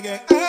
reggae. 0.00 0.39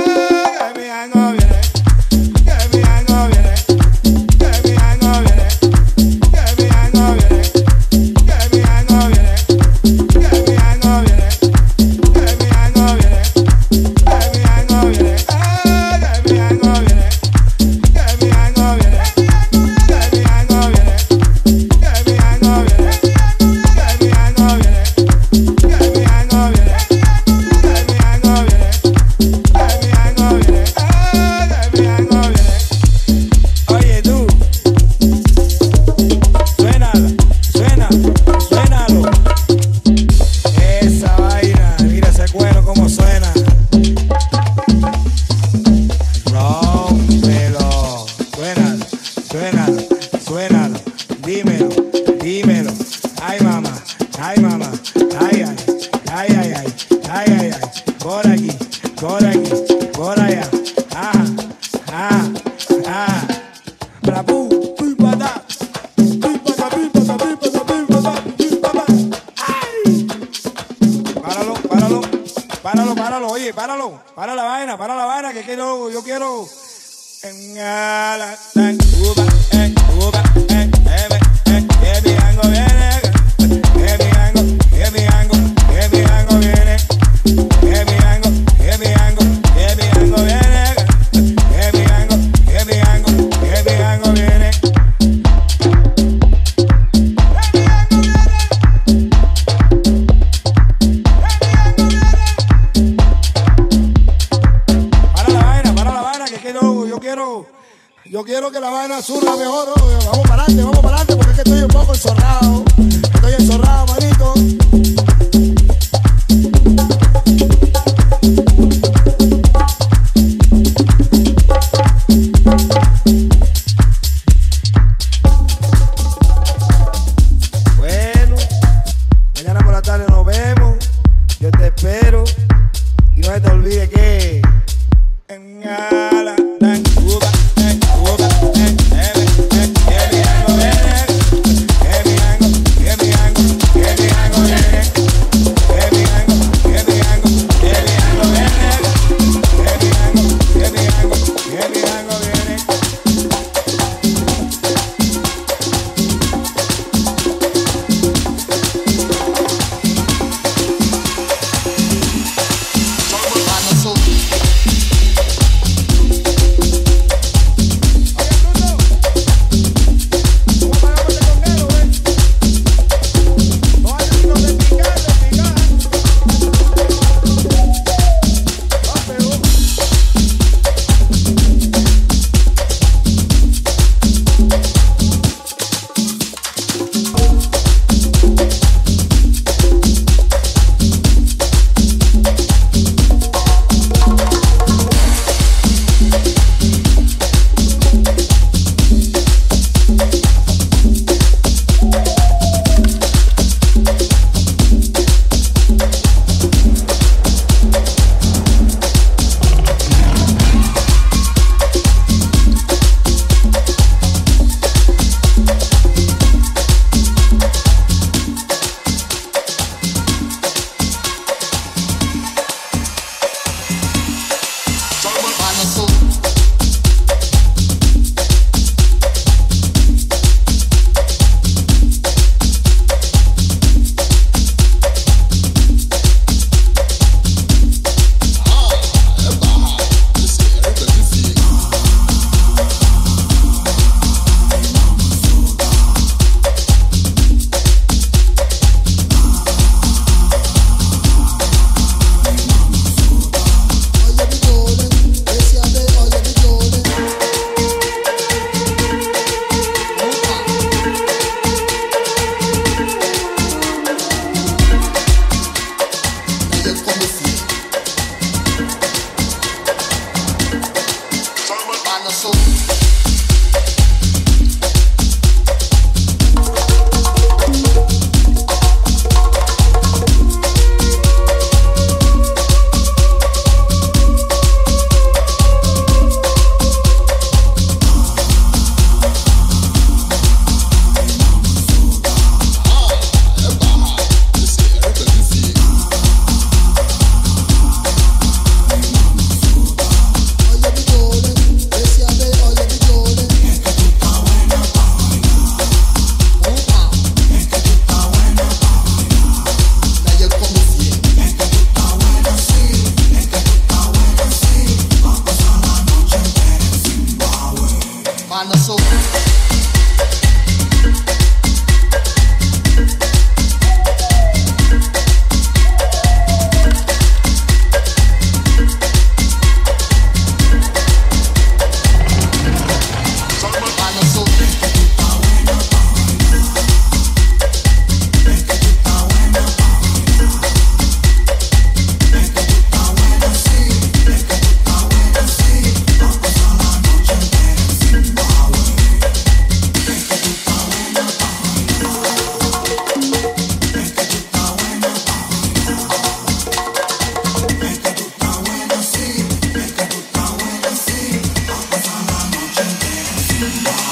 Bye. 363.41 363.90